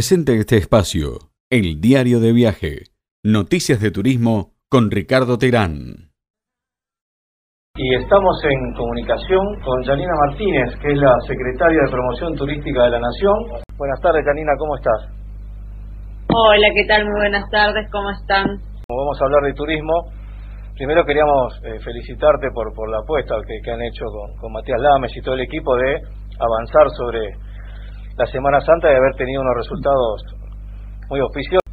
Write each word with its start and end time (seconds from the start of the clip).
Presente 0.00 0.32
este 0.40 0.56
espacio, 0.56 1.28
el 1.50 1.78
diario 1.78 2.20
de 2.20 2.32
viaje, 2.32 2.88
noticias 3.22 3.82
de 3.82 3.90
turismo 3.90 4.56
con 4.70 4.90
Ricardo 4.90 5.36
Terán. 5.36 6.08
Y 7.76 7.94
estamos 7.96 8.40
en 8.48 8.72
comunicación 8.80 9.44
con 9.60 9.84
Janina 9.84 10.14
Martínez, 10.24 10.72
que 10.80 10.92
es 10.92 10.98
la 10.98 11.12
secretaria 11.28 11.84
de 11.84 11.90
Promoción 11.90 12.34
Turística 12.34 12.84
de 12.84 12.96
la 12.96 13.00
Nación. 13.00 13.36
Buenas 13.76 14.00
tardes, 14.00 14.24
Janina, 14.24 14.52
¿cómo 14.56 14.74
estás? 14.76 15.00
Hola, 16.32 16.68
¿qué 16.74 16.84
tal? 16.88 17.04
Muy 17.04 17.20
buenas 17.20 17.44
tardes, 17.50 17.84
¿cómo 17.92 18.08
están? 18.08 18.46
Vamos 18.88 19.20
a 19.20 19.24
hablar 19.26 19.42
de 19.44 19.52
turismo. 19.52 19.92
Primero 20.76 21.04
queríamos 21.04 21.60
eh, 21.62 21.78
felicitarte 21.84 22.48
por, 22.54 22.72
por 22.72 22.88
la 22.88 23.00
apuesta 23.04 23.34
que, 23.44 23.70
han 23.70 23.82
hecho 23.82 24.06
con, 24.06 24.34
con 24.40 24.50
Matías 24.50 24.80
Lames 24.80 25.14
y 25.14 25.20
todo 25.20 25.34
el 25.34 25.42
equipo 25.42 25.76
de 25.76 26.00
avanzar 26.40 26.88
sobre 26.96 27.49
la 28.20 28.26
Semana 28.26 28.60
Santa 28.60 28.92
y 28.92 28.96
haber 28.96 29.16
tenido 29.16 29.40
unos 29.40 29.56
resultados 29.56 30.20
muy 31.08 31.20
auspiciosos. 31.20 31.64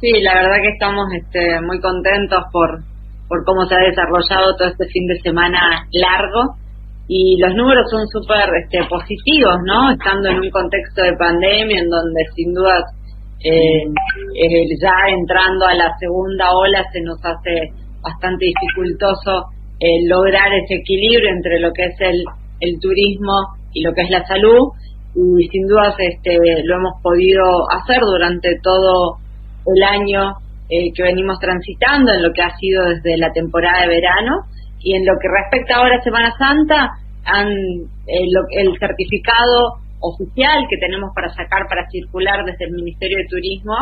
Sí, 0.00 0.12
la 0.20 0.34
verdad 0.34 0.60
que 0.60 0.76
estamos 0.76 1.06
este, 1.16 1.60
muy 1.64 1.80
contentos 1.80 2.44
por, 2.52 2.84
por 3.26 3.40
cómo 3.46 3.64
se 3.64 3.74
ha 3.74 3.88
desarrollado 3.88 4.52
todo 4.56 4.68
este 4.68 4.84
fin 4.92 5.06
de 5.06 5.16
semana 5.24 5.88
largo 5.92 6.60
y 7.08 7.40
los 7.40 7.54
números 7.56 7.88
son 7.88 8.04
súper 8.08 8.52
este, 8.60 8.84
positivos, 8.84 9.56
¿no? 9.64 9.92
Estando 9.92 10.28
en 10.28 10.44
un 10.44 10.50
contexto 10.50 11.02
de 11.02 11.16
pandemia 11.16 11.80
en 11.80 11.88
donde 11.88 12.20
sin 12.36 12.52
duda 12.52 12.76
eh, 13.40 13.88
eh, 14.36 14.64
ya 14.76 14.92
entrando 15.08 15.64
a 15.66 15.74
la 15.74 15.88
segunda 15.98 16.52
ola 16.52 16.84
se 16.92 17.00
nos 17.00 17.16
hace 17.24 17.72
bastante 18.02 18.44
dificultoso 18.44 19.48
eh, 19.80 20.04
lograr 20.06 20.52
ese 20.52 20.74
equilibrio 20.84 21.30
entre 21.30 21.60
lo 21.60 21.72
que 21.72 21.84
es 21.86 21.96
el, 22.00 22.22
el 22.60 22.78
turismo 22.78 23.56
y 23.72 23.82
lo 23.82 23.92
que 23.94 24.02
es 24.02 24.10
la 24.10 24.22
salud 24.26 24.68
y 25.14 25.48
sin 25.48 25.66
dudas 25.66 25.94
este, 25.98 26.36
lo 26.64 26.76
hemos 26.76 26.94
podido 27.02 27.44
hacer 27.70 28.00
durante 28.00 28.58
todo 28.62 29.18
el 29.66 29.82
año 29.82 30.32
eh, 30.70 30.92
que 30.94 31.02
venimos 31.02 31.38
transitando 31.38 32.12
en 32.12 32.22
lo 32.22 32.32
que 32.32 32.42
ha 32.42 32.56
sido 32.56 32.84
desde 32.84 33.18
la 33.18 33.30
temporada 33.32 33.82
de 33.82 33.88
verano. 33.88 34.32
Y 34.80 34.96
en 34.96 35.04
lo 35.06 35.12
que 35.20 35.28
respecta 35.28 35.76
ahora 35.76 35.96
a 35.96 36.02
Semana 36.02 36.32
Santa 36.36 36.90
eh, 37.22 38.24
el 38.58 38.78
certificado 38.80 39.78
oficial 40.00 40.66
que 40.68 40.78
tenemos 40.78 41.10
para 41.14 41.28
sacar 41.28 41.68
para 41.68 41.86
circular 41.88 42.44
desde 42.44 42.64
el 42.64 42.72
Ministerio 42.72 43.18
de 43.18 43.28
Turismo 43.28 43.74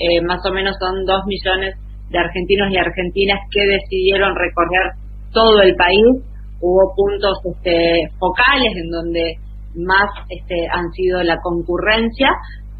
eh, 0.00 0.22
más 0.22 0.40
o 0.46 0.52
menos 0.52 0.76
son 0.80 1.04
dos 1.04 1.22
millones 1.26 1.76
de 2.08 2.18
argentinos 2.18 2.72
y 2.72 2.76
argentinas 2.78 3.38
que 3.50 3.60
decidieron 3.66 4.34
recorrer 4.34 4.96
todo 5.32 5.62
el 5.62 5.74
país. 5.76 6.24
Hubo 6.60 6.94
puntos 6.96 7.38
este, 7.44 8.08
focales 8.18 8.72
en 8.76 8.90
donde 8.90 9.36
más 9.74 10.10
este, 10.28 10.66
han 10.70 10.90
sido 10.92 11.22
la 11.22 11.36
concurrencia, 11.42 12.28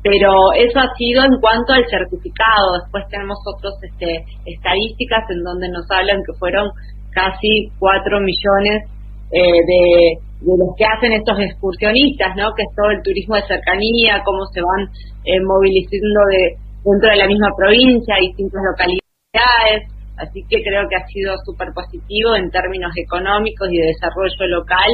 pero 0.03 0.33
eso 0.57 0.81
ha 0.81 0.95
sido 0.97 1.25
en 1.25 1.41
cuanto 1.41 1.73
al 1.73 1.85
certificado. 1.89 2.81
Después 2.81 3.05
tenemos 3.11 3.39
otras 3.45 3.75
este, 3.83 4.25
estadísticas 4.47 5.29
en 5.31 5.43
donde 5.45 5.69
nos 5.69 5.85
hablan 5.91 6.23
que 6.25 6.39
fueron 6.39 6.71
casi 7.13 7.69
4 7.79 8.21
millones 8.21 8.89
eh, 9.33 9.61
de, 9.67 10.19
los 10.41 10.73
que 10.77 10.85
hacen 10.85 11.13
estos 11.13 11.39
excursionistas, 11.39 12.35
¿no? 12.35 12.51
que 12.57 12.63
es 12.65 12.73
todo 12.75 12.91
el 12.91 13.03
turismo 13.03 13.37
de 13.37 13.47
cercanía, 13.47 14.23
cómo 14.25 14.47
se 14.55 14.63
van 14.63 14.89
eh, 15.25 15.39
movilizando 15.45 16.21
de, 16.33 16.57
dentro 16.81 17.11
de 17.11 17.21
la 17.21 17.29
misma 17.29 17.49
provincia, 17.57 18.17
distintas 18.19 18.63
localidades. 18.73 19.85
Así 20.17 20.45
que 20.49 20.63
creo 20.63 20.89
que 20.89 20.97
ha 20.97 21.07
sido 21.09 21.37
súper 21.45 21.73
positivo 21.73 22.37
en 22.37 22.51
términos 22.51 22.93
económicos 22.97 23.69
y 23.71 23.79
de 23.79 23.93
desarrollo 23.93 24.61
local, 24.61 24.91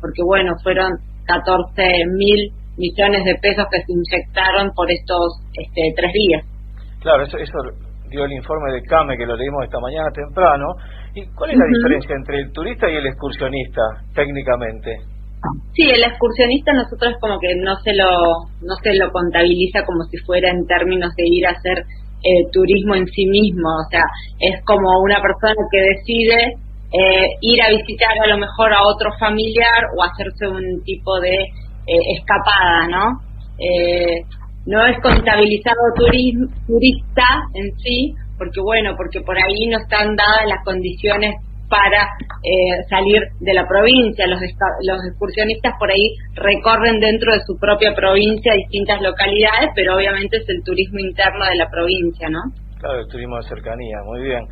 porque 0.00 0.22
bueno, 0.24 0.54
fueron 0.62 0.96
14 1.30 1.82
mil 2.16 2.50
millones 2.76 3.24
de 3.24 3.34
pesos 3.36 3.66
que 3.70 3.82
se 3.82 3.92
inyectaron 3.92 4.70
por 4.74 4.90
estos 4.90 5.42
este, 5.52 5.92
tres 5.94 6.12
días. 6.12 6.42
Claro, 7.00 7.24
eso, 7.24 7.38
eso 7.38 7.58
dio 8.10 8.24
el 8.24 8.32
informe 8.32 8.72
de 8.72 8.82
CAME 8.82 9.16
que 9.16 9.26
lo 9.26 9.36
leímos 9.36 9.64
esta 9.64 9.78
mañana 9.80 10.10
temprano. 10.10 10.66
¿Y 11.14 11.26
cuál 11.34 11.50
es 11.50 11.58
la 11.58 11.66
diferencia 11.66 12.14
entre 12.16 12.40
el 12.40 12.52
turista 12.52 12.90
y 12.90 12.96
el 12.96 13.06
excursionista 13.06 13.82
técnicamente? 14.14 14.96
Sí, 15.72 15.88
el 15.88 16.04
excursionista 16.04 16.72
nosotros 16.72 17.14
como 17.20 17.38
que 17.40 17.54
no 17.56 17.74
se 17.76 17.94
lo 17.94 18.10
no 18.60 18.74
se 18.82 18.94
lo 18.94 19.10
contabiliza 19.10 19.84
como 19.86 20.04
si 20.04 20.18
fuera 20.18 20.50
en 20.50 20.66
términos 20.66 21.14
de 21.16 21.24
ir 21.26 21.46
a 21.46 21.52
hacer 21.52 21.78
eh, 22.22 22.44
turismo 22.52 22.94
en 22.94 23.06
sí 23.06 23.24
mismo, 23.24 23.64
o 23.64 23.88
sea, 23.90 24.02
es 24.38 24.62
como 24.66 25.00
una 25.00 25.22
persona 25.22 25.54
que 25.72 25.80
decide 25.80 26.52
eh, 26.92 27.38
ir 27.40 27.62
a 27.62 27.70
visitar 27.70 28.10
a 28.24 28.26
lo 28.26 28.38
mejor 28.38 28.72
a 28.72 28.82
otro 28.82 29.10
familiar 29.20 29.86
o 29.96 30.02
hacerse 30.02 30.48
un 30.48 30.82
tipo 30.82 31.20
de 31.20 31.34
eh, 31.36 32.02
escapada, 32.18 32.88
¿no? 32.88 33.20
Eh, 33.58 34.22
no 34.66 34.84
es 34.86 34.98
contabilizado 35.00 35.78
turista 36.66 37.26
en 37.54 37.70
sí, 37.78 38.12
porque 38.36 38.60
bueno, 38.60 38.94
porque 38.96 39.20
por 39.20 39.36
ahí 39.36 39.68
no 39.68 39.78
están 39.78 40.16
dadas 40.16 40.46
las 40.48 40.64
condiciones 40.64 41.34
para 41.68 42.08
salir 42.88 43.22
de 43.38 43.54
la 43.54 43.66
provincia. 43.68 44.26
Los, 44.26 44.40
los 44.40 44.98
excursionistas 45.06 45.72
por 45.78 45.88
ahí 45.88 46.16
recorren 46.34 46.98
dentro 46.98 47.32
de 47.32 47.40
su 47.46 47.56
propia 47.58 47.94
provincia 47.94 48.52
distintas 48.54 49.00
localidades, 49.00 49.70
pero 49.76 49.94
obviamente 49.94 50.38
es 50.38 50.48
el 50.48 50.64
turismo 50.64 50.98
interno 50.98 51.44
de 51.46 51.54
la 51.54 51.70
provincia, 51.70 52.28
¿no? 52.28 52.40
Claro, 52.80 53.00
el 53.00 53.08
turismo 53.08 53.36
de 53.36 53.42
cercanía, 53.44 53.98
muy 54.04 54.22
bien. 54.22 54.42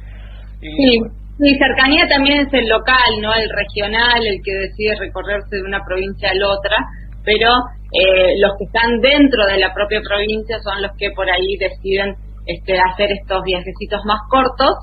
sí. 0.60 1.17
Mi 1.38 1.56
cercanía 1.56 2.08
también 2.08 2.46
es 2.46 2.52
el 2.52 2.68
local, 2.68 3.14
no 3.22 3.32
el 3.32 3.48
regional, 3.48 4.26
el 4.26 4.42
que 4.42 4.52
decide 4.54 4.98
recorrerse 4.98 5.56
de 5.56 5.62
una 5.62 5.84
provincia 5.84 6.30
a 6.30 6.34
la 6.34 6.48
otra, 6.48 6.76
pero 7.24 7.50
eh, 7.94 8.34
los 8.40 8.58
que 8.58 8.64
están 8.64 8.98
dentro 8.98 9.46
de 9.46 9.58
la 9.58 9.72
propia 9.72 10.00
provincia 10.02 10.58
son 10.58 10.82
los 10.82 10.90
que 10.98 11.10
por 11.14 11.30
ahí 11.30 11.56
deciden 11.56 12.16
este, 12.44 12.74
hacer 12.80 13.12
estos 13.12 13.44
viajecitos 13.44 14.02
más 14.04 14.18
cortos, 14.28 14.74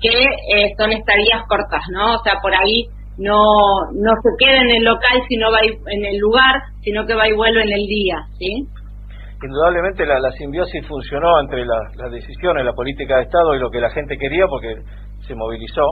que 0.00 0.12
eh, 0.12 0.70
son 0.78 0.92
estadías 0.92 1.42
cortas, 1.48 1.82
¿no? 1.90 2.14
O 2.14 2.22
sea, 2.22 2.38
por 2.40 2.54
ahí 2.54 2.86
no, 3.18 3.42
no 3.94 4.12
se 4.22 4.30
queda 4.38 4.60
en 4.60 4.70
el 4.78 4.84
local, 4.84 5.18
sino 5.28 5.50
va 5.50 5.58
en 5.64 6.04
el 6.04 6.18
lugar, 6.18 6.54
sino 6.82 7.04
que 7.04 7.14
va 7.14 7.26
y 7.28 7.32
vuelve 7.32 7.62
en 7.62 7.72
el 7.72 7.86
día, 7.86 8.16
¿sí? 8.38 8.62
Indudablemente 9.42 10.06
la, 10.06 10.30
simbiosis 10.38 10.86
funcionó 10.86 11.40
entre 11.40 11.64
las 11.66 12.10
decisiones, 12.10 12.64
la 12.64 12.72
política 12.72 13.16
de 13.16 13.24
Estado 13.24 13.54
y 13.54 13.58
lo 13.58 13.70
que 13.70 13.80
la 13.80 13.90
gente 13.90 14.16
quería, 14.16 14.46
porque 14.48 14.76
se 15.26 15.34
movilizó 15.34 15.82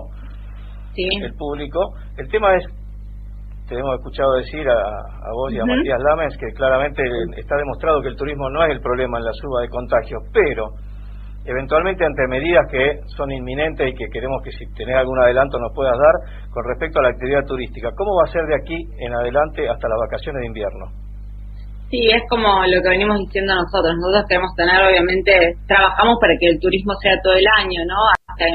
el 0.97 1.35
público. 1.35 1.81
El 2.17 2.29
tema 2.29 2.55
es, 2.57 2.65
te 3.69 3.75
hemos 3.75 3.97
escuchado 3.97 4.35
decir 4.35 4.69
a, 4.69 4.75
vos 5.33 5.53
y 5.53 5.59
a 5.59 5.65
Matías 5.65 6.01
Lames 6.01 6.37
que 6.39 6.53
claramente 6.55 7.03
está 7.37 7.57
demostrado 7.57 8.03
que 8.03 8.09
el 8.09 8.17
turismo 8.17 8.49
no 8.51 8.65
es 8.65 8.73
el 8.73 8.81
problema 8.81 9.19
en 9.19 9.25
la 9.25 9.33
suba 9.33 9.63
de 9.63 9.69
contagios, 9.69 10.23
pero 10.33 10.69
eventualmente 11.47 12.05
ante 12.05 12.27
medidas 12.29 12.65
que 12.71 13.01
son 13.17 13.31
inminentes 13.33 13.89
y 13.89 13.95
que 13.95 14.07
queremos 14.13 14.43
que 14.43 14.51
si 14.53 14.65
tenés 14.75 14.97
algún 14.97 15.19
adelanto 15.19 15.59
nos 15.59 15.73
puedas 15.75 15.97
dar 15.99 16.49
con 16.51 16.65
respecto 16.65 17.01
a 17.01 17.03
la 17.03 17.09
actividad 17.11 17.45
turística. 17.47 17.91
¿Cómo 17.97 18.17
va 18.17 18.25
a 18.25 18.33
ser 18.33 18.45
de 18.47 18.55
aquí 18.55 18.79
en 18.99 19.15
adelante 19.15 19.69
hasta 19.69 19.89
las 19.89 19.99
vacaciones 19.99 20.41
de 20.41 20.47
invierno? 20.47 21.04
Sí, 21.95 22.11
es 22.11 22.27
como 22.29 22.43
lo 22.67 22.83
que 22.83 22.89
venimos 22.91 23.21
diciendo 23.23 23.55
nosotros. 23.55 23.95
Nosotros 23.95 24.27
queremos 24.27 24.51
tener, 24.59 24.83
obviamente, 24.83 25.31
trabajamos 25.71 26.19
para 26.19 26.35
que 26.41 26.51
el 26.51 26.59
turismo 26.59 26.91
sea 26.99 27.15
todo 27.23 27.35
el 27.35 27.47
año, 27.63 27.87
¿no? 27.87 27.95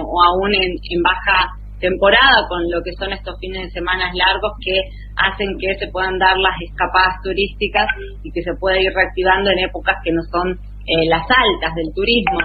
o 0.04 0.16
aún 0.28 0.52
en, 0.54 0.76
baja 1.02 1.48
temporada 1.80 2.44
con 2.50 2.70
lo 2.70 2.84
que 2.84 2.92
son 3.00 3.14
estos 3.14 3.40
fines 3.40 3.64
de 3.64 3.70
semana 3.72 4.12
largos 4.14 4.52
que 4.60 4.76
hacen 5.16 5.56
que 5.58 5.72
se 5.80 5.88
puedan 5.88 6.20
dar 6.20 6.36
las 6.36 6.52
escapadas 6.68 7.16
turísticas 7.24 7.88
y 8.24 8.32
que 8.34 8.44
se 8.44 8.52
pueda 8.60 8.76
ir 8.76 8.92
reactivando 8.92 9.52
en 9.52 9.60
épocas 9.60 9.96
que 10.04 10.12
no 10.12 10.20
son 10.24 10.60
eh, 10.84 11.08
las 11.08 11.24
altas 11.24 11.72
del 11.80 11.96
turismo. 11.96 12.44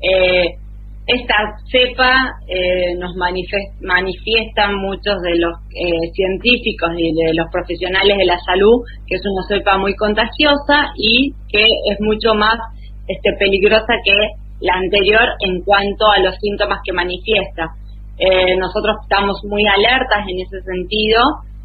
Eh, 0.00 0.56
esta 1.14 1.34
cepa 1.70 2.12
eh, 2.48 2.94
nos 2.98 3.14
manifiestan 3.16 4.76
muchos 4.76 5.20
de 5.22 5.38
los 5.38 5.54
científicos 6.14 6.90
y 6.96 7.12
de 7.14 7.34
los 7.34 7.46
profesionales 7.50 8.16
de 8.18 8.24
la 8.24 8.38
salud 8.38 8.82
que 9.06 9.16
es 9.16 9.22
una 9.24 9.46
cepa 9.48 9.78
muy 9.78 9.94
contagiosa 9.96 10.92
y 10.96 11.32
que 11.50 11.64
es 11.90 12.00
mucho 12.00 12.34
más 12.34 12.58
este, 13.08 13.32
peligrosa 13.38 13.94
que 14.04 14.14
la 14.60 14.74
anterior 14.74 15.26
en 15.40 15.62
cuanto 15.62 16.06
a 16.06 16.20
los 16.20 16.36
síntomas 16.36 16.80
que 16.84 16.92
manifiesta. 16.92 17.74
Eh, 18.18 18.56
nosotros 18.56 18.96
estamos 19.02 19.40
muy 19.44 19.64
alertas 19.66 20.28
en 20.28 20.40
ese 20.40 20.60
sentido, 20.62 21.18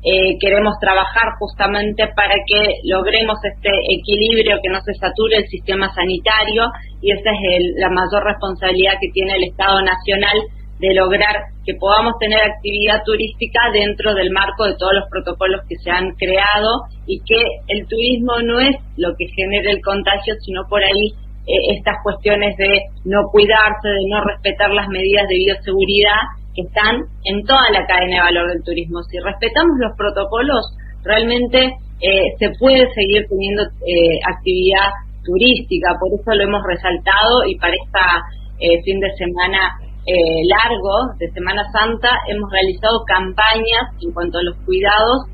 eh, 0.05 0.37
queremos 0.39 0.77
trabajar 0.79 1.33
justamente 1.39 2.05
para 2.15 2.35
que 2.45 2.77
logremos 2.83 3.39
este 3.41 3.71
equilibrio, 3.89 4.61
que 4.61 4.69
no 4.69 4.79
se 4.81 4.93
sature 4.93 5.37
el 5.37 5.47
sistema 5.47 5.89
sanitario 5.95 6.69
y 7.01 7.11
esa 7.11 7.31
es 7.31 7.73
la 7.81 7.89
mayor 7.89 8.23
responsabilidad 8.23 9.01
que 9.01 9.09
tiene 9.11 9.33
el 9.33 9.49
Estado 9.49 9.81
Nacional 9.81 10.37
de 10.77 10.93
lograr 10.93 11.49
que 11.65 11.73
podamos 11.79 12.13
tener 12.19 12.37
actividad 12.37 13.01
turística 13.03 13.59
dentro 13.73 14.13
del 14.13 14.29
marco 14.29 14.65
de 14.65 14.75
todos 14.77 14.93
los 14.93 15.09
protocolos 15.09 15.61
que 15.67 15.75
se 15.81 15.89
han 15.89 16.11
creado 16.21 16.85
y 17.07 17.19
que 17.25 17.41
el 17.67 17.87
turismo 17.87 18.37
no 18.45 18.59
es 18.59 18.75
lo 18.97 19.09
que 19.17 19.25
genera 19.33 19.71
el 19.71 19.81
contagio, 19.81 20.35
sino 20.45 20.67
por 20.69 20.83
ahí 20.83 21.17
eh, 21.47 21.77
estas 21.77 21.95
cuestiones 22.03 22.55
de 22.57 22.77
no 23.05 23.23
cuidarse, 23.31 23.89
de 23.89 24.05
no 24.09 24.21
respetar 24.23 24.69
las 24.69 24.87
medidas 24.89 25.27
de 25.27 25.35
bioseguridad 25.35 26.21
que 26.55 26.63
están 26.63 27.03
en 27.25 27.43
toda 27.43 27.69
la 27.71 27.85
cadena 27.85 28.17
de 28.17 28.27
valor 28.31 28.47
del 28.49 28.63
turismo. 28.63 29.03
Si 29.11 29.19
respetamos 29.19 29.75
los 29.79 29.91
protocolos, 29.97 30.63
realmente 31.03 31.75
eh, 32.01 32.27
se 32.39 32.49
puede 32.59 32.87
seguir 32.95 33.27
teniendo 33.27 33.63
eh, 33.83 34.19
actividad 34.23 34.89
turística, 35.23 35.95
por 35.99 36.09
eso 36.15 36.31
lo 36.33 36.43
hemos 36.43 36.63
resaltado 36.63 37.45
y 37.47 37.57
para 37.57 37.73
este 37.73 38.81
fin 38.85 38.99
de 38.99 39.11
semana 39.17 39.75
eh, 40.05 40.45
largo 40.45 41.17
de 41.17 41.27
Semana 41.31 41.65
Santa 41.73 42.13
hemos 42.29 42.45
realizado 42.51 43.03
campañas 43.07 43.89
en 43.99 44.13
cuanto 44.13 44.37
a 44.37 44.43
los 44.43 44.55
cuidados 44.63 45.25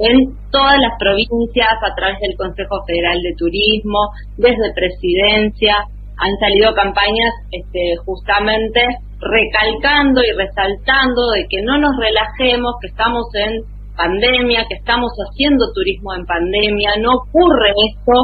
en 0.00 0.18
todas 0.50 0.76
las 0.82 0.98
provincias 0.98 1.78
a 1.80 1.94
través 1.94 2.18
del 2.20 2.36
Consejo 2.36 2.84
Federal 2.86 3.16
de 3.22 3.32
Turismo, 3.38 3.98
desde 4.36 4.74
Presidencia, 4.74 5.78
han 6.18 6.32
salido 6.40 6.74
campañas 6.74 7.32
este, 7.52 7.96
justamente 8.04 8.82
recalcando 9.20 10.20
y 10.22 10.32
resaltando 10.36 11.30
de 11.32 11.46
que 11.48 11.62
no 11.62 11.78
nos 11.78 11.96
relajemos, 11.96 12.74
que 12.80 12.88
estamos 12.88 13.26
en 13.34 13.62
pandemia, 13.96 14.66
que 14.68 14.76
estamos 14.76 15.10
haciendo 15.16 15.72
turismo 15.72 16.14
en 16.14 16.26
pandemia, 16.26 17.00
no 17.00 17.24
ocurre 17.24 17.72
esto 17.72 18.16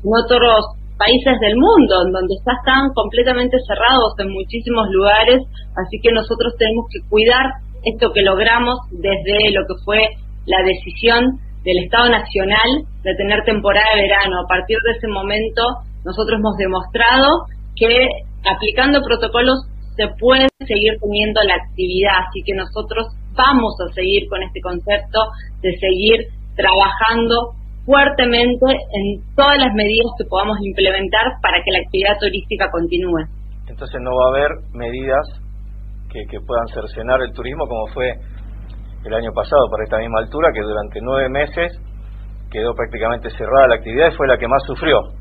en 0.00 0.10
otros 0.16 0.80
países 0.96 1.40
del 1.40 1.56
mundo, 1.56 2.04
en 2.06 2.12
donde 2.12 2.34
ya 2.44 2.52
están 2.56 2.92
completamente 2.92 3.56
cerrados 3.66 4.12
en 4.18 4.32
muchísimos 4.32 4.88
lugares, 4.92 5.40
así 5.76 5.96
que 6.02 6.12
nosotros 6.12 6.52
tenemos 6.58 6.86
que 6.92 7.00
cuidar 7.08 7.44
esto 7.84 8.12
que 8.12 8.22
logramos 8.22 8.76
desde 8.92 9.52
lo 9.52 9.64
que 9.64 9.80
fue 9.84 10.08
la 10.44 10.60
decisión 10.64 11.40
del 11.64 11.84
Estado 11.84 12.08
Nacional 12.10 12.84
de 13.04 13.14
tener 13.16 13.44
temporada 13.44 13.96
de 13.96 14.02
verano. 14.02 14.40
A 14.44 14.48
partir 14.48 14.76
de 14.84 14.92
ese 14.92 15.08
momento, 15.08 15.62
nosotros 16.04 16.38
hemos 16.38 16.56
demostrado 16.56 17.48
que 17.76 18.08
aplicando 18.44 19.00
protocolos 19.00 19.69
se 19.96 20.06
puede 20.18 20.48
seguir 20.66 20.98
teniendo 21.00 21.40
la 21.42 21.54
actividad, 21.54 22.26
así 22.26 22.42
que 22.44 22.54
nosotros 22.54 23.08
vamos 23.34 23.74
a 23.80 23.92
seguir 23.94 24.28
con 24.28 24.42
este 24.42 24.60
concepto 24.60 25.20
de 25.62 25.72
seguir 25.78 26.26
trabajando 26.56 27.54
fuertemente 27.84 28.66
en 28.70 29.22
todas 29.34 29.58
las 29.58 29.72
medidas 29.74 30.12
que 30.18 30.28
podamos 30.28 30.58
implementar 30.62 31.40
para 31.42 31.62
que 31.64 31.72
la 31.72 31.78
actividad 31.78 32.18
turística 32.20 32.70
continúe. 32.70 33.26
Entonces 33.68 34.00
no 34.02 34.10
va 34.10 34.26
a 34.26 34.32
haber 34.36 34.50
medidas 34.72 35.26
que, 36.10 36.20
que 36.30 36.40
puedan 36.40 36.66
cercenar 36.68 37.22
el 37.22 37.32
turismo 37.32 37.66
como 37.66 37.86
fue 37.94 38.14
el 39.04 39.14
año 39.14 39.32
pasado 39.32 39.70
para 39.70 39.84
esta 39.84 39.98
misma 39.98 40.20
altura, 40.20 40.52
que 40.52 40.60
durante 40.60 41.00
nueve 41.00 41.28
meses 41.30 41.72
quedó 42.50 42.74
prácticamente 42.74 43.30
cerrada 43.30 43.68
la 43.68 43.76
actividad 43.76 44.12
y 44.12 44.16
fue 44.16 44.26
la 44.26 44.36
que 44.36 44.48
más 44.48 44.62
sufrió. 44.66 45.19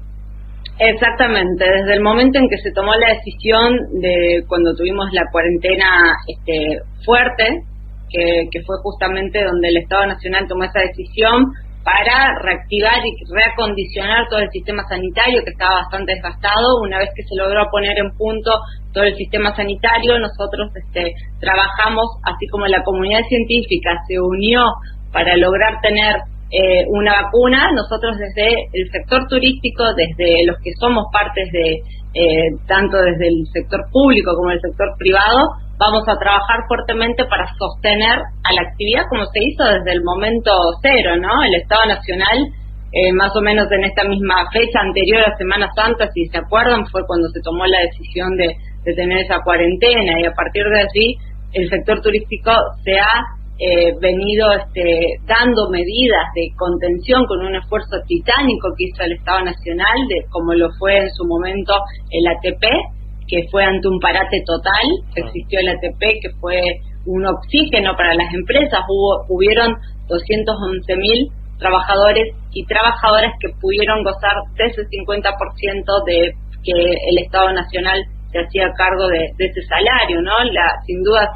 Exactamente, 0.80 1.66
desde 1.66 1.94
el 1.94 2.02
momento 2.02 2.40
en 2.40 2.48
que 2.48 2.58
se 2.64 2.72
tomó 2.72 2.96
la 2.96 3.10
decisión 3.10 4.00
de 4.00 4.44
cuando 4.48 4.74
tuvimos 4.76 5.12
la 5.12 5.26
cuarentena 5.30 6.16
este, 6.26 6.80
fuerte, 7.04 7.64
que, 8.10 8.48
que 8.50 8.64
fue 8.64 8.78
justamente 8.82 9.44
donde 9.44 9.68
el 9.68 9.78
Estado 9.78 10.08
Nacional 10.08 10.48
tomó 10.48 10.64
esa 10.64 10.80
decisión 10.80 11.52
para 11.84 12.40
reactivar 12.44 13.00
y 13.04 13.12
reacondicionar 13.34 14.28
todo 14.30 14.40
el 14.40 14.50
sistema 14.52 14.84
sanitario 14.88 15.44
que 15.44 15.52
estaba 15.52 15.84
bastante 15.84 16.14
desgastado. 16.14 16.82
Una 16.82 17.00
vez 17.00 17.10
que 17.16 17.24
se 17.24 17.36
logró 17.36 17.70
poner 17.72 17.98
en 17.98 18.12
punto 18.16 18.52
todo 18.94 19.04
el 19.04 19.16
sistema 19.16 19.56
sanitario, 19.56 20.20
nosotros 20.20 20.72
este, 20.76 21.14
trabajamos, 21.40 22.08
así 22.24 22.48
como 22.48 22.68
la 22.68 22.84
comunidad 22.84 23.24
científica 23.28 23.92
se 24.08 24.20
unió 24.20 24.64
para 25.12 25.36
lograr 25.36 25.82
tener 25.82 26.16
eh, 26.52 26.86
una 26.90 27.24
vacuna, 27.24 27.72
nosotros 27.72 28.18
desde 28.18 28.50
el 28.74 28.90
sector 28.92 29.28
turístico, 29.28 29.84
desde 29.94 30.46
los 30.46 30.58
que 30.64 30.72
somos 30.80 31.06
partes 31.14 31.48
de, 31.52 31.78
eh, 32.14 32.50
tanto 32.68 32.98
desde 32.98 33.28
el 33.28 33.46
sector 33.54 33.82
público 33.92 34.34
como 34.36 34.52
el 34.52 34.62
sector 34.62 34.90
privado, 34.98 35.54
vamos 35.78 36.04
a 36.08 36.18
trabajar 36.18 36.66
fuertemente 36.68 37.26
para 37.26 37.48
sostener 37.58 38.18
a 38.44 38.54
la 38.54 38.62
actividad 38.68 39.04
como 39.10 39.26
se 39.26 39.40
hizo 39.44 39.64
desde 39.64 39.92
el 39.94 40.04
momento 40.04 40.52
cero, 40.82 41.16
¿no? 41.22 41.44
El 41.44 41.56
Estado 41.56 41.86
Nacional, 41.86 42.38
eh, 42.92 43.14
más 43.14 43.36
o 43.36 43.42
menos 43.42 43.72
en 43.72 43.86
esta 43.86 44.04
misma 44.04 44.50
fecha 44.52 44.80
anterior 44.82 45.22
a 45.22 45.38
Semana 45.38 45.70
Santa, 45.76 46.10
si 46.14 46.26
se 46.26 46.40
acuerdan, 46.40 46.86
fue 46.88 47.06
cuando 47.06 47.30
se 47.30 47.42
tomó 47.42 47.66
la 47.66 47.80
decisión 47.82 48.36
de 48.36 48.56
de 48.84 48.94
tener 48.94 49.20
esa 49.20 49.40
cuarentena 49.44 50.20
y 50.22 50.26
a 50.26 50.34
partir 50.34 50.64
de 50.64 50.82
allí 50.82 51.18
el 51.54 51.70
sector 51.70 52.02
turístico 52.02 52.52
se 52.84 53.00
ha 53.00 53.39
eh, 53.60 53.92
venido 54.00 54.48
este, 54.54 55.20
dando 55.28 55.70
medidas 55.70 56.32
de 56.34 56.48
contención 56.56 57.26
con 57.26 57.46
un 57.46 57.56
esfuerzo 57.56 58.00
titánico 58.08 58.70
que 58.78 58.86
hizo 58.86 59.04
el 59.04 59.14
Estado 59.14 59.44
Nacional, 59.44 60.08
de, 60.08 60.24
como 60.32 60.54
lo 60.54 60.70
fue 60.80 60.98
en 60.98 61.10
su 61.12 61.26
momento 61.26 61.74
el 62.10 62.26
ATP, 62.28 62.64
que 63.28 63.44
fue 63.52 63.64
ante 63.64 63.88
un 63.88 64.00
parate 64.00 64.42
total, 64.46 64.86
existió 65.14 65.60
el 65.60 65.70
ATP, 65.76 66.00
que 66.24 66.30
fue 66.40 66.56
un 67.06 67.26
oxígeno 67.26 67.96
para 67.96 68.16
las 68.16 68.34
empresas, 68.34 68.80
hubo 68.88 69.26
hubieron 69.28 69.76
211 70.08 70.96
mil 70.96 71.28
trabajadores 71.60 72.34
y 72.54 72.66
trabajadoras 72.66 73.34
que 73.40 73.50
pudieron 73.60 74.04
gozar 74.04 74.34
de 74.56 74.66
ese 74.66 74.82
50% 74.88 76.06
de 76.06 76.32
que 76.64 76.72
el 76.72 77.18
Estado 77.26 77.52
Nacional 77.52 78.00
se 78.32 78.40
hacía 78.40 78.72
cargo 78.78 79.08
de, 79.08 79.26
ese 79.38 79.62
salario, 79.68 80.22
¿no? 80.22 80.32
La, 80.52 80.72
sin 80.86 81.04
duda, 81.04 81.28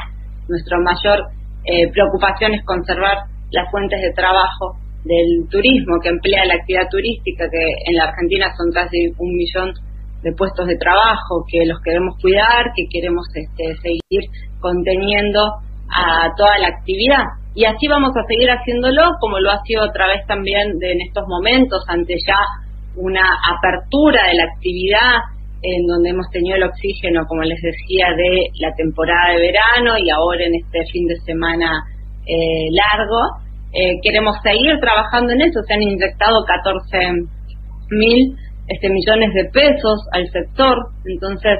nuestra 0.47 0.77
mayor 0.79 1.27
eh, 1.65 1.89
preocupación 1.91 2.53
conservar 2.65 3.17
las 3.51 3.69
fuentes 3.71 4.01
de 4.01 4.13
trabajo 4.13 4.77
del 5.03 5.47
turismo 5.49 5.99
que 6.01 6.09
emplea 6.09 6.45
la 6.45 6.55
actividad 6.55 6.87
turística, 6.89 7.45
que 7.49 7.63
en 7.85 7.95
la 7.95 8.05
Argentina 8.05 8.47
son 8.55 8.71
casi 8.71 9.11
un 9.17 9.35
millón 9.35 9.73
de 10.23 10.31
puestos 10.31 10.65
de 10.67 10.77
trabajo, 10.77 11.43
que 11.47 11.65
los 11.65 11.79
queremos 11.81 12.15
cuidar, 12.21 12.71
que 12.75 12.87
queremos 12.89 13.27
este, 13.35 13.75
seguir 13.83 14.23
conteniendo 14.59 15.39
a 15.91 16.31
toda 16.35 16.57
la 16.59 16.67
actividad. 16.67 17.23
Y 17.55 17.65
así 17.65 17.87
vamos 17.87 18.15
a 18.15 18.23
seguir 18.25 18.49
haciéndolo, 18.49 19.03
como 19.19 19.39
lo 19.39 19.51
ha 19.51 19.61
sido 19.63 19.83
otra 19.83 20.07
vez 20.07 20.25
también 20.25 20.79
de, 20.79 20.93
en 20.93 21.01
estos 21.01 21.27
momentos, 21.27 21.83
ante 21.87 22.15
ya 22.25 22.39
una 22.95 23.21
apertura 23.21 24.27
de 24.27 24.35
la 24.35 24.43
actividad 24.45 25.32
en 25.63 25.87
donde 25.87 26.09
hemos 26.09 26.29
tenido 26.29 26.57
el 26.57 26.63
oxígeno, 26.63 27.23
como 27.27 27.41
les 27.43 27.59
decía, 27.61 28.07
de 28.17 28.51
la 28.59 28.75
temporada 28.75 29.33
de 29.33 29.39
verano 29.39 29.97
y 29.97 30.09
ahora 30.09 30.43
en 30.43 30.55
este 30.55 30.83
fin 30.91 31.07
de 31.07 31.15
semana 31.25 31.71
eh, 32.27 32.67
largo. 32.71 33.39
Eh, 33.71 33.95
queremos 34.03 34.35
seguir 34.43 34.77
trabajando 34.79 35.33
en 35.33 35.41
eso. 35.41 35.61
Se 35.65 35.73
han 35.73 35.81
inyectado 35.81 36.43
14 36.45 37.31
mil 37.91 38.35
este, 38.67 38.89
millones 38.89 39.33
de 39.33 39.45
pesos 39.51 40.03
al 40.11 40.27
sector. 40.29 40.75
Entonces, 41.05 41.57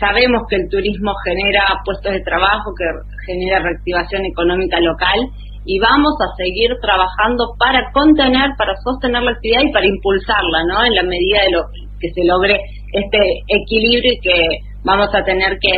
sabemos 0.00 0.42
que 0.50 0.56
el 0.56 0.68
turismo 0.68 1.14
genera 1.24 1.62
puestos 1.84 2.12
de 2.12 2.20
trabajo, 2.20 2.74
que 2.74 2.84
genera 3.26 3.62
reactivación 3.62 4.24
económica 4.26 4.80
local 4.80 5.30
y 5.66 5.78
vamos 5.78 6.12
a 6.20 6.36
seguir 6.36 6.70
trabajando 6.80 7.54
para 7.58 7.90
contener, 7.92 8.50
para 8.58 8.74
sostener 8.84 9.22
la 9.22 9.32
actividad 9.32 9.62
y 9.62 9.72
para 9.72 9.86
impulsarla, 9.86 10.64
¿no? 10.68 10.84
En 10.84 10.94
la 10.94 11.02
medida 11.02 11.42
de 11.44 11.52
lo 11.52 11.62
que 12.00 12.10
se 12.12 12.24
logre 12.24 12.60
este 12.94 13.18
equilibrio 13.48 14.12
y 14.12 14.20
que 14.20 14.38
vamos 14.84 15.08
a 15.14 15.24
tener 15.24 15.58
que 15.60 15.72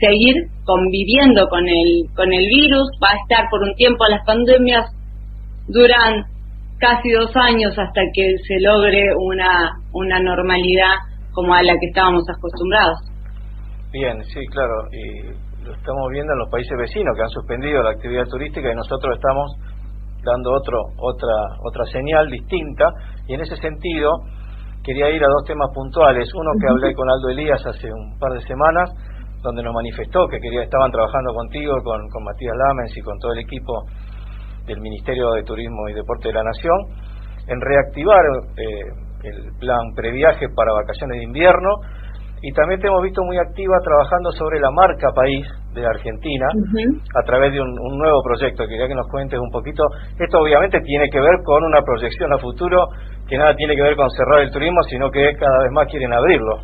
seguir 0.00 0.34
conviviendo 0.64 1.48
con 1.48 1.68
el 1.68 2.08
con 2.16 2.32
el 2.32 2.46
virus. 2.48 2.88
Va 3.02 3.12
a 3.12 3.20
estar 3.22 3.48
por 3.50 3.62
un 3.62 3.74
tiempo 3.74 4.04
las 4.08 4.24
pandemias 4.24 4.86
duran 5.68 6.24
casi 6.78 7.10
dos 7.10 7.30
años 7.36 7.78
hasta 7.78 8.00
que 8.12 8.34
se 8.46 8.60
logre 8.60 9.02
una 9.16 9.70
una 9.92 10.18
normalidad 10.20 10.96
como 11.32 11.54
a 11.54 11.62
la 11.62 11.74
que 11.78 11.86
estábamos 11.86 12.24
acostumbrados. 12.28 12.98
Bien 13.92 14.24
sí 14.24 14.40
claro 14.46 14.88
y 14.92 15.64
lo 15.64 15.74
estamos 15.74 16.10
viendo 16.10 16.32
en 16.32 16.38
los 16.38 16.50
países 16.50 16.76
vecinos 16.76 17.14
que 17.14 17.22
han 17.22 17.28
suspendido 17.28 17.82
la 17.82 17.90
actividad 17.90 18.24
turística 18.26 18.72
y 18.72 18.74
nosotros 18.74 19.14
estamos 19.14 19.52
dando 20.24 20.52
otro 20.52 20.78
otra 20.98 21.36
otra 21.64 21.84
señal 21.92 22.30
distinta. 22.30 22.88
Y 23.28 23.34
en 23.34 23.42
ese 23.42 23.56
sentido 23.56 24.10
quería 24.82 25.10
ir 25.10 25.22
a 25.24 25.28
dos 25.28 25.44
temas 25.46 25.70
puntuales. 25.74 26.28
Uno 26.34 26.50
que 26.60 26.68
hablé 26.68 26.94
con 26.94 27.08
Aldo 27.08 27.28
Elías 27.30 27.64
hace 27.66 27.92
un 27.92 28.18
par 28.18 28.32
de 28.32 28.40
semanas, 28.42 28.90
donde 29.42 29.62
nos 29.62 29.74
manifestó 29.74 30.26
que 30.28 30.38
quería 30.38 30.62
estaban 30.62 30.90
trabajando 30.90 31.32
contigo, 31.34 31.74
con, 31.82 32.08
con 32.08 32.24
Matías 32.24 32.54
Lamens 32.56 32.96
y 32.96 33.00
con 33.00 33.18
todo 33.18 33.32
el 33.32 33.40
equipo 33.40 33.84
del 34.66 34.80
Ministerio 34.80 35.32
de 35.32 35.42
Turismo 35.42 35.88
y 35.88 35.94
Deporte 35.94 36.28
de 36.28 36.34
la 36.34 36.44
Nación, 36.44 36.78
en 37.48 37.60
reactivar 37.60 38.22
eh, 38.56 39.02
el 39.24 39.52
plan 39.58 39.92
previaje 39.94 40.46
para 40.54 40.72
vacaciones 40.72 41.18
de 41.18 41.24
invierno 41.24 41.70
y 42.42 42.52
también 42.52 42.80
te 42.80 42.88
hemos 42.88 43.02
visto 43.02 43.22
muy 43.22 43.38
activa 43.38 43.78
trabajando 43.84 44.32
sobre 44.32 44.58
la 44.58 44.70
marca 44.70 45.08
país 45.14 45.46
de 45.74 45.86
Argentina 45.86 46.46
a 47.14 47.22
través 47.24 47.52
de 47.52 47.60
un, 47.60 47.70
un, 47.70 47.98
nuevo 47.98 48.20
proyecto. 48.22 48.66
Quería 48.66 48.88
que 48.88 48.94
nos 48.94 49.06
cuentes 49.08 49.38
un 49.38 49.50
poquito. 49.50 49.84
Esto 50.18 50.38
obviamente 50.38 50.80
tiene 50.80 51.08
que 51.08 51.20
ver 51.20 51.38
con 51.44 51.62
una 51.64 51.82
proyección 51.82 52.32
a 52.32 52.38
futuro 52.38 52.88
que 53.28 53.38
nada 53.38 53.54
tiene 53.54 53.76
que 53.76 53.82
ver 53.82 53.96
con 53.96 54.10
cerrar 54.10 54.40
el 54.40 54.50
turismo, 54.50 54.82
sino 54.90 55.10
que 55.10 55.34
cada 55.38 55.62
vez 55.62 55.72
más 55.72 55.86
quieren 55.88 56.12
abrirlo. 56.12 56.58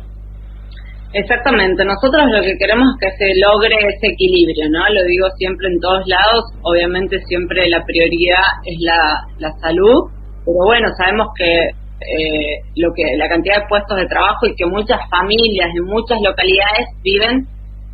Exactamente, 1.11 1.83
nosotros 1.85 2.21
lo 2.29 2.41
que 2.43 2.55
queremos 2.59 2.85
es 2.93 3.09
que 3.09 3.17
se 3.17 3.41
logre 3.41 3.73
ese 3.73 4.13
equilibrio, 4.13 4.69
¿no? 4.69 4.85
Lo 4.93 5.03
digo 5.05 5.25
siempre 5.37 5.67
en 5.73 5.79
todos 5.79 6.05
lados, 6.05 6.43
obviamente 6.61 7.17
siempre 7.25 7.67
la 7.67 7.83
prioridad 7.83 8.45
es 8.63 8.77
la, 8.81 9.25
la 9.39 9.51
salud, 9.59 10.11
pero 10.45 10.65
bueno, 10.67 10.87
sabemos 10.99 11.29
que 11.35 11.71
eh, 12.01 12.63
lo 12.75 12.93
que 12.95 13.03
la 13.17 13.27
cantidad 13.27 13.61
de 13.61 13.67
puestos 13.67 13.97
de 13.97 14.07
trabajo 14.07 14.47
y 14.47 14.55
que 14.55 14.65
muchas 14.65 14.99
familias 15.09 15.69
en 15.75 15.85
muchas 15.85 16.21
localidades 16.21 16.87
viven 17.03 17.45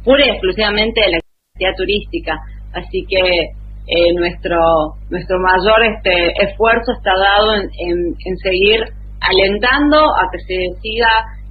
pura 0.03 0.25
y 0.25 0.29
exclusivamente 0.29 1.01
de 1.01 1.11
la 1.11 1.17
actividad 1.17 1.75
turística, 1.77 2.33
así 2.73 3.05
que 3.09 3.21
eh, 3.87 4.13
nuestro 4.13 4.59
nuestro 5.09 5.39
mayor 5.39 5.83
este 5.97 6.33
esfuerzo 6.43 6.91
está 6.97 7.13
dado 7.17 7.55
en, 7.55 8.13
en, 8.25 8.37
seguir 8.37 8.81
alentando 9.21 9.97
a 9.97 10.29
que 10.31 10.39
se 10.39 10.81
siga 10.81 11.09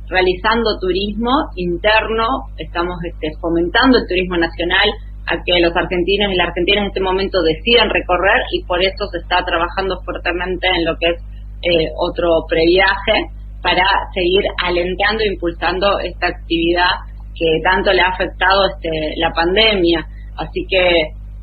realizando 0.08 0.78
turismo 0.78 1.30
interno, 1.56 2.26
estamos 2.58 2.96
este, 3.04 3.30
fomentando 3.40 3.98
el 3.98 4.06
turismo 4.06 4.36
nacional, 4.36 4.88
a 5.26 5.42
que 5.42 5.58
los 5.60 5.74
argentinos 5.74 6.32
y 6.32 6.36
las 6.36 6.48
argentinas 6.48 6.82
en 6.82 6.88
este 6.88 7.00
momento 7.00 7.42
decidan 7.42 7.88
recorrer 7.88 8.42
y 8.52 8.62
por 8.64 8.82
eso 8.82 9.08
se 9.10 9.18
está 9.18 9.42
trabajando 9.44 10.00
fuertemente 10.04 10.68
en 10.68 10.84
lo 10.84 10.96
que 11.00 11.06
es 11.16 11.22
eh, 11.64 11.88
otro 11.96 12.44
previaje 12.48 13.30
para 13.62 13.84
seguir 14.12 14.44
alentando 14.62 15.24
e 15.24 15.32
impulsando 15.32 15.98
esta 16.00 16.26
actividad 16.28 16.92
que 17.34 17.46
tanto 17.64 17.92
le 17.92 18.02
ha 18.02 18.08
afectado 18.08 18.68
este, 18.68 18.90
la 19.16 19.32
pandemia. 19.32 20.04
Así 20.36 20.66
que 20.68 20.78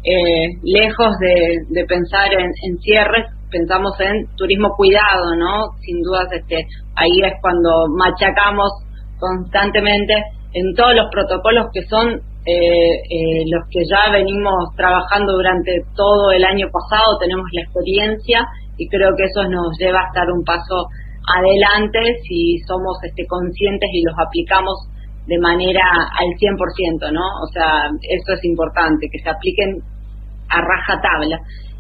eh, 0.04 0.48
lejos 0.64 1.18
de, 1.20 1.86
pensar 1.86 2.32
en, 2.34 2.78
cierres, 2.80 3.26
pensamos 3.50 4.00
en 4.00 4.26
turismo 4.38 4.70
cuidado, 4.78 5.36
¿no? 5.38 5.74
Sin 5.82 6.02
dudas, 6.02 6.28
este, 6.32 6.66
ahí 6.96 7.12
es 7.24 7.34
cuando 7.42 7.88
machacamos 7.98 8.72
constantemente 9.20 10.14
en 10.54 10.74
todos 10.76 10.96
los 10.96 11.10
protocolos 11.12 11.68
que 11.74 11.84
son 11.88 12.22
eh, 12.46 12.54
eh, 12.54 13.46
los 13.54 13.64
que 13.70 13.86
ya 13.86 14.12
venimos 14.12 14.74
trabajando 14.76 15.34
durante 15.34 15.84
todo 15.96 16.32
el 16.32 16.44
año 16.44 16.68
pasado, 16.72 17.20
tenemos 17.20 17.46
la 17.54 17.62
experiencia 17.62 18.48
y 18.78 18.88
creo 18.88 19.16
que 19.16 19.26
eso 19.26 19.44
nos 19.50 19.78
lleva 19.78 20.00
a 20.02 20.08
estar 20.08 20.28
un 20.32 20.44
paso 20.44 20.88
adelante 21.28 22.00
si 22.28 22.58
somos 22.68 22.98
este, 23.04 23.26
conscientes 23.28 23.90
y 23.94 24.04
los 24.04 24.16
aplicamos 24.18 24.90
de 25.28 25.38
manera 25.38 25.84
al 26.18 26.28
100%, 26.36 27.12
¿no? 27.14 27.22
O 27.22 27.48
sea, 27.54 27.90
eso 28.02 28.34
es 28.34 28.44
importante, 28.44 29.08
que 29.12 29.20
se 29.20 29.30
apliquen 29.30 29.78
a 30.50 30.62
raja 30.62 31.00
tabla. 31.02 31.40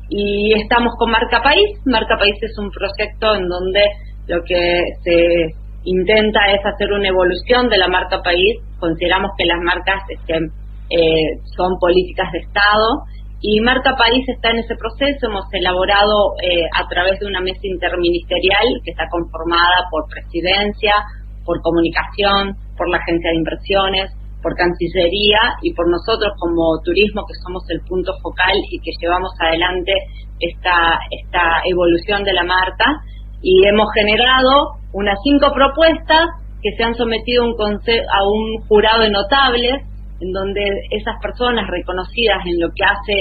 Y 0.10 0.54
estamos 0.60 0.94
con 0.98 1.10
Marca 1.10 1.42
País. 1.42 1.80
Marca 1.86 2.18
País 2.18 2.38
es 2.42 2.58
un 2.60 2.70
proyecto 2.70 3.36
en 3.36 3.48
donde 3.48 3.82
lo 4.28 4.44
que 4.44 4.84
se 5.04 5.56
intenta 5.84 6.40
es 6.52 6.62
hacer 6.66 6.92
una 6.92 7.08
evolución 7.08 7.70
de 7.70 7.78
la 7.78 7.88
marca 7.88 8.22
país. 8.22 8.60
Consideramos 8.80 9.32
que 9.38 9.46
las 9.46 9.60
marcas 9.62 10.04
este, 10.10 10.36
eh, 10.38 11.40
son 11.58 11.80
políticas 11.80 12.32
de 12.32 12.40
Estado 12.40 13.04
y 13.42 13.60
Marca 13.62 13.98
País 13.98 14.24
está 14.30 14.52
en 14.52 14.60
ese 14.60 14.76
proceso. 14.78 15.26
Hemos 15.26 15.46
elaborado 15.52 16.38
eh, 16.46 16.70
a 16.78 16.88
través 16.88 17.20
de 17.20 17.26
una 17.26 17.42
mesa 17.42 17.66
interministerial 17.66 18.66
que 18.86 18.92
está 18.92 19.10
conformada 19.10 19.90
por 19.90 20.06
presidencia, 20.08 20.94
por 21.44 21.60
comunicación, 21.62 22.54
por 22.78 22.88
la 22.90 22.98
agencia 22.98 23.32
de 23.32 23.38
inversiones, 23.38 24.14
por 24.44 24.54
Cancillería 24.56 25.58
y 25.62 25.74
por 25.74 25.90
nosotros 25.90 26.34
como 26.38 26.78
turismo, 26.86 27.26
que 27.26 27.34
somos 27.42 27.66
el 27.70 27.82
punto 27.82 28.14
focal 28.22 28.54
y 28.70 28.78
que 28.80 28.92
llevamos 29.02 29.32
adelante 29.40 29.94
esta, 30.40 31.02
esta 31.10 31.66
evolución 31.66 32.24
de 32.24 32.34
la 32.34 32.44
marca. 32.44 33.02
Y 33.42 33.66
hemos 33.66 33.90
generado 33.94 34.78
unas 34.94 35.18
cinco 35.24 35.50
propuestas 35.54 36.30
que 36.62 36.78
se 36.78 36.84
han 36.84 36.94
sometido 36.94 37.44
un, 37.44 37.58
a 37.58 38.20
un 38.22 38.68
jurado 38.68 39.02
de 39.02 39.10
notables, 39.10 39.82
en 40.22 40.32
donde 40.32 40.62
esas 40.92 41.20
personas 41.22 41.68
reconocidas 41.68 42.46
en 42.46 42.60
lo 42.60 42.70
que 42.70 42.86
hace 42.86 43.18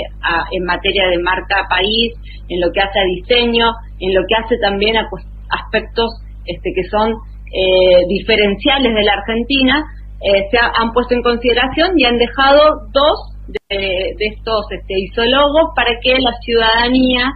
en 0.52 0.64
materia 0.64 1.09
de 1.09 1.19
marca 1.19 1.66
país, 1.69 2.12
en 2.49 2.61
lo 2.61 2.71
que 2.73 2.80
hace 2.80 3.00
a 3.00 3.04
diseño, 3.04 3.73
en 3.99 4.14
lo 4.14 4.21
que 4.28 4.35
hace 4.37 4.57
también 4.61 4.97
a 4.97 5.09
aspectos 5.50 6.11
este, 6.47 6.71
que 6.75 6.85
son 6.88 7.12
eh, 7.12 8.04
diferenciales 8.09 8.95
de 8.95 9.02
la 9.02 9.12
Argentina, 9.12 9.85
eh, 10.21 10.47
se 10.50 10.59
han 10.59 10.92
puesto 10.92 11.14
en 11.14 11.23
consideración 11.23 11.99
y 11.99 12.04
han 12.04 12.19
dejado 12.19 12.87
dos 12.92 13.30
de, 13.49 14.14
estos 14.19 14.66
este, 14.71 14.95
isólogos 14.99 15.73
para 15.75 15.99
que 16.02 16.12
la 16.21 16.33
ciudadanía 16.45 17.33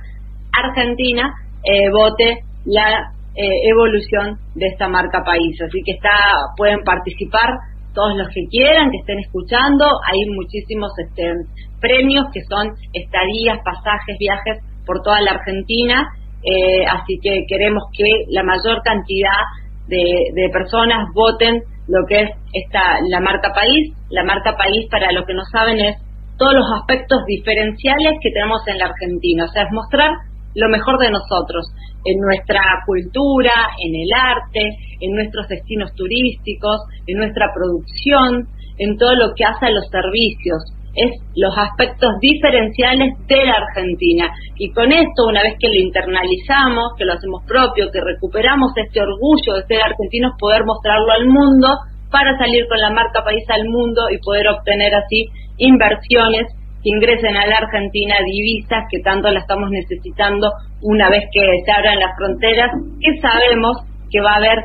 argentina 0.52 1.33
eh, 1.64 1.90
vote 1.90 2.40
la 2.66 3.11
eh, 3.37 3.68
evolución 3.71 4.38
de 4.54 4.66
esta 4.66 4.88
marca 4.88 5.25
país. 5.25 5.61
Así 5.62 5.83
que 5.85 5.92
está, 5.92 6.14
pueden 6.56 6.83
participar 6.85 7.50
todos 7.95 8.17
los 8.17 8.29
que 8.29 8.43
quieran, 8.51 8.91
que 8.91 8.99
estén 8.99 9.19
escuchando. 9.21 9.87
Hay 10.05 10.19
muchísimos 10.35 10.93
este, 10.99 11.33
premios 11.81 12.27
que 12.33 12.41
son 12.43 12.75
estadías, 12.93 13.59
pasajes, 13.65 14.19
viajes 14.19 14.59
por 14.85 15.01
toda 15.03 15.21
la 15.23 15.33
Argentina. 15.33 16.05
Eh, 16.43 16.85
así 16.85 17.19
que 17.23 17.45
queremos 17.49 17.85
que 17.97 18.05
la 18.29 18.43
mayor 18.43 18.83
cantidad 18.83 19.41
de, 19.89 20.05
de, 20.35 20.49
personas 20.51 21.09
voten 21.15 21.63
lo 21.89 22.05
que 22.09 22.21
es 22.21 22.31
esta 22.53 23.01
la 23.09 23.21
marca 23.21 23.53
país. 23.55 23.95
La 24.11 24.25
marca 24.25 24.57
país, 24.57 24.87
para 24.91 25.13
los 25.13 25.25
que 25.25 25.35
no 25.35 25.45
saben, 25.51 25.81
es 25.81 25.97
todos 26.37 26.55
los 26.55 26.67
aspectos 26.81 27.25
diferenciales 27.27 28.19
que 28.21 28.31
tenemos 28.31 28.61
en 28.67 28.79
la 28.79 28.87
Argentina. 28.87 29.45
O 29.45 29.49
sea, 29.49 29.63
es 29.63 29.73
mostrar 29.73 30.11
lo 30.55 30.69
mejor 30.69 30.99
de 30.99 31.11
nosotros 31.11 31.67
en 32.05 32.21
nuestra 32.21 32.63
cultura, 32.87 33.75
en 33.81 33.95
el 33.95 34.09
arte, 34.13 34.77
en 35.01 35.13
nuestros 35.13 35.49
destinos 35.49 35.91
turísticos, 35.95 36.81
en 37.07 37.19
nuestra 37.19 37.47
producción, 37.55 38.47
en 38.79 38.97
todo 38.99 39.15
lo 39.15 39.35
que 39.35 39.45
hace 39.45 39.67
a 39.67 39.71
los 39.71 39.89
servicios. 39.89 40.63
Es 40.95 41.11
los 41.35 41.51
aspectos 41.59 42.11
diferenciales 42.21 43.19
de 43.27 43.45
la 43.45 43.67
Argentina. 43.67 44.31
Y 44.57 44.71
con 44.71 44.93
esto, 44.93 45.27
una 45.27 45.43
vez 45.43 45.55
que 45.59 45.69
lo 45.69 45.75
internalizamos, 45.75 46.95
que 46.97 47.05
lo 47.05 47.15
hacemos 47.15 47.43
propio, 47.49 47.91
que 47.91 48.01
recuperamos 48.01 48.71
este 48.77 49.01
orgullo 49.01 49.59
de 49.59 49.67
ser 49.67 49.83
argentinos, 49.83 50.39
poder 50.39 50.63
mostrarlo 50.65 51.11
al 51.11 51.27
mundo 51.27 51.67
para 52.13 52.39
salir 52.39 52.69
con 52.69 52.79
la 52.79 52.91
marca 52.91 53.25
país 53.25 53.43
al 53.51 53.67
mundo 53.67 54.07
y 54.09 54.19
poder 54.19 54.47
obtener 54.47 54.95
así 54.95 55.27
inversiones 55.59 56.47
que 56.85 56.91
ingresen 56.91 57.35
a 57.37 57.47
la 57.47 57.57
Argentina 57.57 58.14
divisas 58.25 58.85
que 58.91 59.00
tanto 59.00 59.31
la 59.31 59.41
estamos 59.41 59.71
necesitando 59.71 60.53
una 60.83 61.09
vez 61.09 61.25
que 61.33 61.41
se 61.64 61.73
abran 61.73 61.99
las 61.99 62.12
fronteras, 62.17 62.71
que 63.00 63.21
sabemos 63.21 63.79
que 64.11 64.21
va 64.21 64.33
a 64.33 64.37
haber 64.37 64.59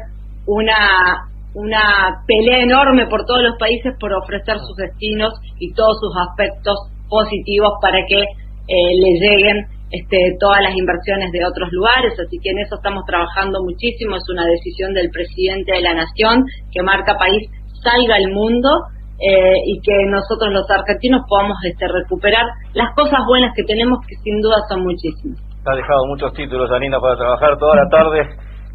una 0.46 0.76
una 1.56 2.22
pelea 2.28 2.62
enorme 2.62 3.08
por 3.08 3.26
todos 3.26 3.42
los 3.42 3.58
países 3.58 3.96
por 4.00 4.14
ofrecer 4.14 4.58
sus 4.60 4.76
destinos 4.78 5.34
y 5.58 5.74
todos 5.74 5.98
sus 6.00 6.14
aspectos 6.30 6.78
positivos 7.10 7.74
para 7.82 8.06
que 8.06 8.22
eh, 8.22 8.92
le 8.94 9.12
lleguen 9.18 9.66
este, 9.90 10.38
todas 10.40 10.62
las 10.62 10.78
inversiones 10.78 11.32
de 11.32 11.44
otros 11.44 11.70
lugares, 11.72 12.14
así 12.14 12.38
que 12.38 12.52
en 12.52 12.60
eso 12.60 12.76
estamos 12.76 13.04
trabajando 13.08 13.64
muchísimo, 13.64 14.16
es 14.16 14.30
una 14.30 14.46
decisión 14.46 14.94
del 14.94 15.10
presidente 15.10 15.74
de 15.74 15.82
la 15.82 15.96
Nación 15.96 16.46
que 16.72 16.84
marca 16.84 17.18
país 17.18 17.50
salga 17.82 18.16
al 18.16 18.32
mundo 18.32 18.70
eh, 19.20 19.60
y 19.66 19.82
que 19.82 20.06
nosotros 20.08 20.48
los 20.54 20.70
argentinos 20.72 21.22
podamos 21.28 21.58
este, 21.68 21.88
recuperar 21.88 22.46
las 22.74 22.96
cosas 22.96 23.20
buenas 23.28 23.54
que 23.54 23.64
tenemos, 23.64 24.00
que 24.08 24.16
sin 24.24 24.40
duda 24.40 24.56
son 24.70 24.84
muchísimas. 24.84 25.38
Ha 25.66 25.76
dejado 25.76 26.08
muchos 26.08 26.32
títulos, 26.34 26.72
Anina, 26.72 27.00
para 27.00 27.18
trabajar 27.18 27.58
toda 27.58 27.76
la 27.76 27.90
tarde 27.90 28.24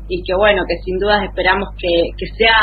y 0.09 0.21
que 0.23 0.35
bueno, 0.35 0.63
que 0.67 0.75
sin 0.83 0.97
dudas 0.99 1.23
esperamos 1.23 1.69
que, 1.77 2.11
que 2.17 2.25
sea 2.35 2.55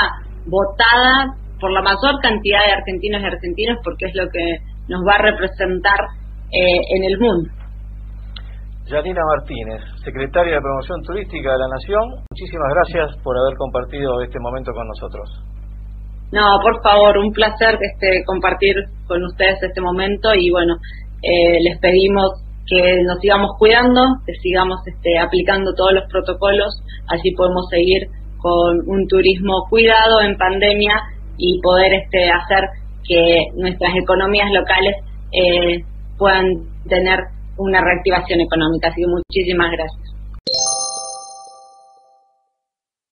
votada 0.46 1.36
por 1.60 1.72
la 1.72 1.82
mayor 1.82 2.20
cantidad 2.22 2.60
de 2.66 2.72
argentinos 2.72 3.22
y 3.22 3.26
argentinas 3.26 3.78
porque 3.82 4.06
es 4.06 4.14
lo 4.14 4.28
que 4.28 4.44
nos 4.88 5.02
va 5.06 5.14
a 5.16 5.22
representar 5.22 6.00
eh, 6.52 6.80
en 6.96 7.04
el 7.04 7.18
mundo. 7.18 7.50
Janina 8.86 9.20
Martínez, 9.34 9.82
secretaria 10.04 10.54
de 10.54 10.60
Promoción 10.60 11.02
Turística 11.02 11.50
de 11.50 11.58
la 11.58 11.68
Nación, 11.74 12.22
muchísimas 12.30 12.70
gracias 12.70 13.18
por 13.24 13.34
haber 13.36 13.56
compartido 13.58 14.22
este 14.22 14.38
momento 14.38 14.70
con 14.72 14.86
nosotros. 14.86 15.26
No, 16.30 16.46
por 16.62 16.82
favor, 16.82 17.18
un 17.18 17.32
placer 17.32 17.78
este, 17.80 18.22
compartir 18.26 18.74
con 19.06 19.24
ustedes 19.24 19.62
este 19.62 19.80
momento 19.80 20.34
y 20.34 20.50
bueno, 20.50 20.74
eh, 21.22 21.58
les 21.62 21.78
pedimos 21.78 22.46
que 22.66 23.02
nos 23.02 23.18
sigamos 23.20 23.50
cuidando, 23.58 24.02
que 24.24 24.34
sigamos 24.42 24.78
este, 24.86 25.18
aplicando 25.18 25.72
todos 25.74 25.92
los 25.92 26.04
protocolos, 26.10 26.82
así 27.08 27.30
podemos 27.36 27.66
seguir 27.70 28.06
con 28.38 28.78
un 28.86 29.06
turismo 29.08 29.66
cuidado 29.70 30.20
en 30.20 30.36
pandemia 30.36 30.94
y 31.38 31.60
poder 31.62 31.92
este, 31.92 32.30
hacer 32.30 32.64
que 33.06 33.46
nuestras 33.54 33.94
economías 33.96 34.50
locales 34.52 34.96
eh, 35.32 35.82
puedan 36.18 36.46
tener 36.88 37.18
una 37.58 37.80
reactivación 37.80 38.40
económica. 38.40 38.88
Así 38.88 39.02
que 39.02 39.08
muchísimas 39.08 39.70
gracias. 39.72 40.05